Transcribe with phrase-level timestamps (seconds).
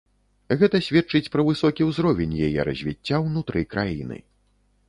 [0.61, 4.17] Гэта сведчыць пра высокі ўзровень яе развіцця ўнутры краіны.